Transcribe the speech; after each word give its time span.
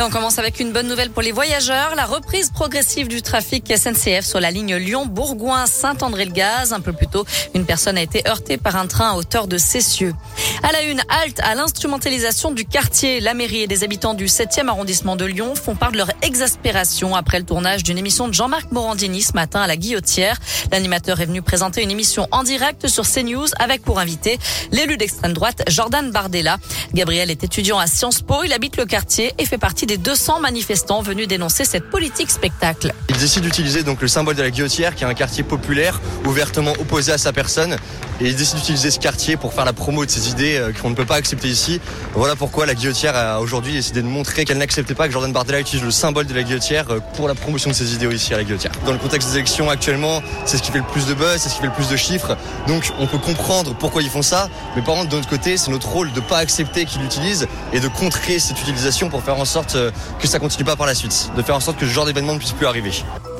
Et 0.00 0.02
on 0.02 0.08
commence 0.08 0.38
avec 0.38 0.60
une 0.60 0.72
bonne 0.72 0.88
nouvelle 0.88 1.10
pour 1.10 1.20
les 1.20 1.30
voyageurs. 1.30 1.94
La 1.94 2.06
reprise 2.06 2.48
progressive 2.48 3.06
du 3.06 3.20
trafic 3.20 3.70
SNCF 3.70 4.24
sur 4.24 4.40
la 4.40 4.50
ligne 4.50 4.76
Lyon-Bourgoin-Saint-André-le-Gaz. 4.76 6.72
Un 6.72 6.80
peu 6.80 6.94
plus 6.94 7.06
tôt, 7.06 7.26
une 7.54 7.66
personne 7.66 7.98
a 7.98 8.00
été 8.02 8.26
heurtée 8.26 8.56
par 8.56 8.76
un 8.76 8.86
train 8.86 9.10
à 9.10 9.16
hauteur 9.16 9.46
de 9.46 9.58
Cessieux. 9.58 10.14
À 10.62 10.72
la 10.72 10.84
une, 10.84 11.02
halte 11.10 11.40
à 11.40 11.54
l'instrumentalisation 11.54 12.50
du 12.50 12.64
quartier. 12.64 13.20
La 13.20 13.34
mairie 13.34 13.60
et 13.60 13.66
des 13.66 13.84
habitants 13.84 14.14
du 14.14 14.24
7e 14.24 14.68
arrondissement 14.68 15.16
de 15.16 15.26
Lyon 15.26 15.54
font 15.54 15.76
part 15.76 15.92
de 15.92 15.98
leur 15.98 16.10
exaspération 16.22 17.14
après 17.14 17.38
le 17.38 17.44
tournage 17.44 17.82
d'une 17.82 17.98
émission 17.98 18.26
de 18.26 18.32
Jean-Marc 18.32 18.72
Morandini 18.72 19.20
ce 19.20 19.34
matin 19.34 19.60
à 19.60 19.66
la 19.66 19.76
Guillotière. 19.76 20.38
L'animateur 20.72 21.20
est 21.20 21.26
venu 21.26 21.42
présenter 21.42 21.82
une 21.82 21.90
émission 21.90 22.26
en 22.30 22.42
direct 22.42 22.88
sur 22.88 23.04
CNews 23.06 23.48
avec 23.58 23.82
pour 23.82 23.98
invité 23.98 24.38
l'élu 24.72 24.96
d'extrême 24.96 25.34
droite 25.34 25.62
Jordan 25.68 26.10
Bardella. 26.10 26.56
Gabriel 26.94 27.30
est 27.30 27.44
étudiant 27.44 27.78
à 27.78 27.86
Sciences 27.86 28.22
Po. 28.22 28.44
Il 28.44 28.54
habite 28.54 28.78
le 28.78 28.86
quartier 28.86 29.34
et 29.36 29.44
fait 29.44 29.58
partie 29.58 29.89
des 29.90 29.98
200 29.98 30.38
manifestants 30.38 31.02
venus 31.02 31.26
dénoncer 31.26 31.64
cette 31.64 31.90
politique 31.90 32.30
spectacle. 32.30 32.94
Il 33.08 33.16
décide 33.16 33.42
d'utiliser 33.42 33.82
donc 33.82 34.00
le 34.00 34.06
symbole 34.06 34.36
de 34.36 34.42
la 34.42 34.52
guillotière, 34.52 34.94
qui 34.94 35.02
est 35.02 35.06
un 35.08 35.14
quartier 35.14 35.42
populaire, 35.42 36.00
ouvertement 36.24 36.74
opposé 36.78 37.10
à 37.10 37.18
sa 37.18 37.32
personne, 37.32 37.76
et 38.20 38.28
il 38.28 38.36
décide 38.36 38.56
d'utiliser 38.56 38.90
ce 38.90 38.98
quartier 38.98 39.36
pour 39.36 39.52
faire 39.52 39.64
la 39.64 39.72
promo 39.72 40.04
de 40.04 40.10
ses 40.10 40.30
idées 40.30 40.56
euh, 40.56 40.72
qu'on 40.72 40.90
ne 40.90 40.94
peut 40.94 41.04
pas 41.04 41.16
accepter 41.16 41.48
ici. 41.48 41.80
Voilà 42.14 42.36
pourquoi 42.36 42.66
la 42.66 42.74
guillotière 42.74 43.16
a 43.16 43.40
aujourd'hui 43.40 43.72
décidé 43.72 44.02
de 44.02 44.06
montrer 44.06 44.44
qu'elle 44.44 44.58
n'acceptait 44.58 44.94
pas 44.94 45.06
que 45.06 45.12
Jordan 45.12 45.32
Bardella 45.32 45.60
utilise 45.60 45.84
le 45.84 45.90
symbole 45.90 46.26
de 46.26 46.34
la 46.34 46.42
guillotière 46.42 46.86
euh, 46.90 47.00
pour 47.14 47.28
la 47.28 47.34
promotion 47.34 47.70
de 47.70 47.74
ses 47.74 47.94
idées 47.94 48.14
ici 48.14 48.34
à 48.34 48.36
la 48.36 48.44
guillotière. 48.44 48.72
Dans 48.84 48.92
le 48.92 48.98
contexte 48.98 49.28
des 49.30 49.36
élections 49.36 49.70
actuellement, 49.70 50.22
c'est 50.44 50.58
ce 50.58 50.62
qui 50.62 50.70
fait 50.70 50.78
le 50.78 50.84
plus 50.84 51.06
de 51.06 51.14
buzz, 51.14 51.38
c'est 51.38 51.48
ce 51.48 51.54
qui 51.54 51.60
fait 51.60 51.66
le 51.66 51.72
plus 51.72 51.88
de 51.88 51.96
chiffres. 51.96 52.36
Donc 52.66 52.92
on 52.98 53.06
peut 53.06 53.18
comprendre 53.18 53.74
pourquoi 53.78 54.02
ils 54.02 54.10
font 54.10 54.22
ça, 54.22 54.48
mais 54.76 54.82
par 54.82 54.96
contre 54.96 55.10
de 55.10 55.16
notre 55.16 55.28
côté, 55.28 55.56
c'est 55.56 55.70
notre 55.70 55.88
rôle 55.88 56.12
de 56.12 56.20
ne 56.20 56.24
pas 56.24 56.38
accepter 56.38 56.84
qu'ils 56.84 57.02
l'utilisent 57.02 57.48
et 57.72 57.80
de 57.80 57.88
contrer 57.88 58.38
cette 58.38 58.60
utilisation 58.60 59.08
pour 59.08 59.22
faire 59.22 59.38
en 59.38 59.44
sorte 59.44 59.76
euh, 59.76 59.90
que 60.18 60.26
ça 60.26 60.38
continue 60.38 60.64
pas 60.64 60.76
par 60.76 60.86
la 60.86 60.94
suite, 60.94 61.30
de 61.36 61.42
faire 61.42 61.56
en 61.56 61.60
sorte 61.60 61.78
que 61.78 61.86
ce 61.86 61.90
genre 61.90 62.06
d'événement 62.06 62.34
ne 62.34 62.38
puisse 62.38 62.52
plus 62.52 62.66
arriver. 62.66 62.92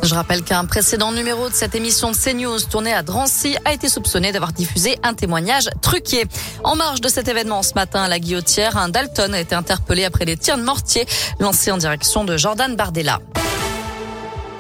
Je 0.02 0.14
rappelle 0.14 0.42
qu'un 0.42 0.64
précédent 0.64 1.12
numéro 1.12 1.48
de 1.48 1.54
cette 1.54 1.74
émission 1.74 2.10
de 2.10 2.16
CNews 2.16 2.60
tournée 2.70 2.92
à 2.92 3.02
Drancy 3.02 3.56
a 3.64 3.72
été 3.72 3.88
soupçonné 3.88 4.32
d'avoir 4.32 4.52
diffusé 4.52 4.98
un 5.02 5.14
témoignage 5.14 5.68
truqué. 5.82 6.24
En 6.64 6.74
marge 6.74 7.00
de 7.00 7.08
cet 7.08 7.28
événement 7.28 7.62
ce 7.62 7.74
matin 7.74 8.02
à 8.02 8.08
la 8.08 8.18
Guillotière, 8.18 8.76
un 8.76 8.88
Dalton 8.88 9.34
a 9.34 9.40
été 9.40 9.54
interpellé 9.54 10.04
après 10.04 10.24
les 10.24 10.36
tirs 10.36 10.56
de 10.56 10.62
mortier 10.62 11.06
lancés 11.38 11.70
en 11.70 11.76
direction 11.76 12.24
de 12.24 12.36
Jordan 12.36 12.76
Bardella. 12.76 13.20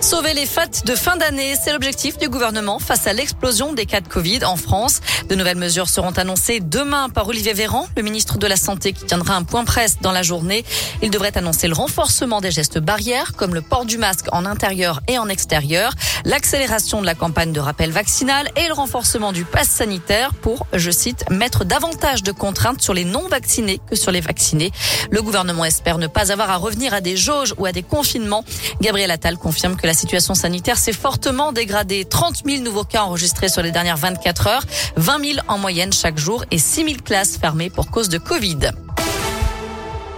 Sauver 0.00 0.32
les 0.32 0.46
fêtes 0.46 0.86
de 0.86 0.94
fin 0.94 1.18
d'année, 1.18 1.54
c'est 1.62 1.72
l'objectif 1.72 2.16
du 2.16 2.30
gouvernement 2.30 2.78
face 2.78 3.06
à 3.06 3.12
l'explosion 3.12 3.74
des 3.74 3.84
cas 3.84 4.00
de 4.00 4.08
Covid 4.08 4.46
en 4.46 4.56
France. 4.56 5.00
De 5.28 5.34
nouvelles 5.34 5.58
mesures 5.58 5.90
seront 5.90 6.12
annoncées 6.12 6.60
demain 6.60 7.10
par 7.10 7.28
Olivier 7.28 7.52
Véran, 7.52 7.86
le 7.98 8.02
ministre 8.02 8.38
de 8.38 8.46
la 8.46 8.56
Santé 8.56 8.94
qui 8.94 9.04
tiendra 9.04 9.36
un 9.36 9.42
point 9.42 9.64
presse 9.64 9.98
dans 10.00 10.10
la 10.10 10.22
journée. 10.22 10.64
Il 11.02 11.10
devrait 11.10 11.36
annoncer 11.36 11.68
le 11.68 11.74
renforcement 11.74 12.40
des 12.40 12.50
gestes 12.50 12.78
barrières 12.78 13.34
comme 13.36 13.54
le 13.54 13.60
port 13.60 13.84
du 13.84 13.98
masque 13.98 14.26
en 14.32 14.46
intérieur 14.46 15.00
et 15.06 15.18
en 15.18 15.28
extérieur, 15.28 15.92
l'accélération 16.24 17.02
de 17.02 17.06
la 17.06 17.14
campagne 17.14 17.52
de 17.52 17.60
rappel 17.60 17.90
vaccinal 17.90 18.48
et 18.56 18.68
le 18.68 18.72
renforcement 18.72 19.32
du 19.32 19.44
pass 19.44 19.68
sanitaire 19.68 20.32
pour, 20.32 20.66
je 20.72 20.90
cite, 20.90 21.28
mettre 21.30 21.66
davantage 21.66 22.22
de 22.22 22.32
contraintes 22.32 22.80
sur 22.80 22.94
les 22.94 23.04
non 23.04 23.28
vaccinés 23.28 23.80
que 23.90 23.96
sur 23.96 24.12
les 24.12 24.22
vaccinés. 24.22 24.72
Le 25.10 25.20
gouvernement 25.20 25.66
espère 25.66 25.98
ne 25.98 26.06
pas 26.06 26.32
avoir 26.32 26.50
à 26.50 26.56
revenir 26.56 26.94
à 26.94 27.02
des 27.02 27.18
jauges 27.18 27.54
ou 27.58 27.66
à 27.66 27.72
des 27.72 27.82
confinements. 27.82 28.44
Gabriel 28.80 29.10
Attal 29.10 29.36
confirme 29.36 29.76
que 29.76 29.89
la 29.90 29.94
situation 29.94 30.34
sanitaire 30.34 30.78
s'est 30.78 30.92
fortement 30.92 31.50
dégradée. 31.50 32.04
30 32.04 32.42
000 32.46 32.62
nouveaux 32.62 32.84
cas 32.84 33.02
enregistrés 33.02 33.48
sur 33.48 33.60
les 33.60 33.72
dernières 33.72 33.96
24 33.96 34.46
heures, 34.46 34.64
20 34.94 35.34
000 35.34 35.38
en 35.48 35.58
moyenne 35.58 35.92
chaque 35.92 36.16
jour 36.16 36.44
et 36.52 36.58
6 36.58 36.84
000 36.84 36.96
classes 37.04 37.36
fermées 37.36 37.70
pour 37.70 37.90
cause 37.90 38.08
de 38.08 38.18
Covid. 38.18 38.70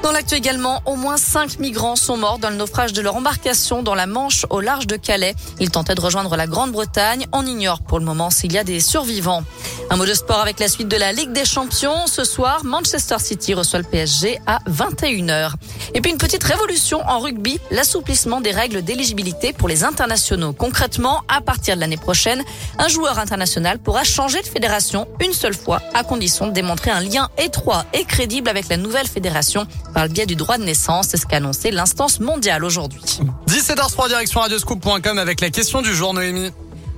Dans 0.03 0.12
l'actu 0.12 0.34
également, 0.34 0.83
au 0.84 0.97
moins 0.97 1.17
cinq 1.17 1.59
migrants 1.59 1.97
sont 1.97 2.19
morts 2.19 2.39
dans 2.39 2.51
le 2.51 2.56
naufrage 2.56 2.92
de 2.92 3.01
leur 3.01 3.17
embarcation 3.17 3.83
dans 3.83 3.95
la 3.95 4.06
Manche 4.06 4.45
au 4.51 4.61
large 4.61 4.87
de 4.87 4.97
Calais. 4.97 5.34
Ils 5.59 5.70
tentaient 5.70 5.95
de 5.95 6.01
rejoindre 6.01 6.36
la 6.36 6.47
Grande-Bretagne. 6.47 7.27
On 7.33 7.47
ignore 7.47 7.80
pour 7.80 7.98
le 7.98 8.05
moment 8.05 8.29
s'il 8.29 8.52
y 8.52 8.58
a 8.58 8.64
des 8.64 8.80
survivants. 8.80 9.42
Un 9.91 9.97
mot 9.97 10.07
de 10.07 10.15
sport 10.15 10.41
avec 10.41 10.59
la 10.59 10.69
suite 10.69 10.89
de 10.89 10.97
la 10.97 11.13
Ligue 11.13 11.33
des 11.33 11.45
Champions. 11.45 12.07
Ce 12.07 12.25
soir, 12.25 12.65
Manchester 12.65 13.17
City 13.19 13.53
reçoit 13.55 13.79
le 13.79 13.85
PSG 13.85 14.39
à 14.47 14.59
21h. 14.69 15.53
Et 15.95 16.01
puis 16.01 16.11
une 16.11 16.19
petite 16.19 16.43
révolution 16.43 17.01
en 17.07 17.20
rugby, 17.20 17.61
l'assouplissement 17.70 18.41
des 18.41 18.53
règles 18.53 18.83
d'éligibilité 18.83 19.53
pour 19.53 19.69
les 19.69 19.85
internationaux. 19.85 20.53
Concrètement, 20.53 21.23
à 21.29 21.41
partir 21.41 21.77
de 21.77 21.81
l'année 21.81 21.98
prochaine, 21.98 22.42
un 22.79 22.89
joueur 22.89 23.19
international 23.19 23.79
pourra 23.79 24.05
changer 24.05 24.41
de 24.41 24.47
fédération 24.47 25.07
une 25.21 25.33
seule 25.33 25.55
fois 25.55 25.81
à 25.95 26.05
condition 26.05 26.47
de 26.47 26.53
démontrer 26.53 26.91
un 26.91 27.01
lien 27.01 27.29
étroit 27.37 27.85
et 27.92 28.05
crédible 28.05 28.48
avec 28.48 28.69
la 28.69 28.79
nouvelle 28.79 29.07
fédération 29.07 29.67
par 29.92 30.05
le 30.05 30.11
biais 30.11 30.27
du 30.27 30.37
droit 30.37 30.57
de 30.57 30.65
naissance. 30.65 31.09
C'est 31.11 31.19
ce 31.19 31.27
qu'a 31.27 31.37
annoncé 31.37 31.71
l'instance 31.71 32.21
mondiale 32.21 32.65
aujourd'hui. 32.65 33.21
17h03 33.48 34.09
direction 34.09 34.41
radioscoop.com 34.41 35.19
avec 35.19 35.41
la 35.41 35.51
question 35.51 35.83
du 35.83 35.95
jour 35.95 36.15
Noémie. 36.15 36.51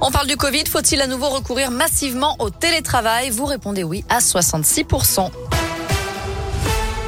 On 0.07 0.11
parle 0.11 0.27
du 0.27 0.37
Covid. 0.37 0.65
Faut-il 0.67 1.01
à 1.01 1.07
nouveau 1.07 1.31
recourir 1.31 1.71
massivement 1.71 2.37
au 2.39 2.51
télétravail? 2.51 3.31
Vous 3.31 3.47
répondez 3.47 3.85
oui 3.85 4.05
à 4.11 4.19
66%. 4.19 5.31